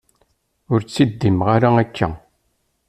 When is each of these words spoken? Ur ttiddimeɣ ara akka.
Ur 0.71 0.79
ttiddimeɣ 0.83 1.47
ara 1.55 1.69
akka. 1.83 2.07